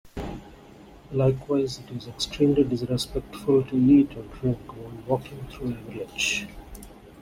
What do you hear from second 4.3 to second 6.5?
drink when walking through a village.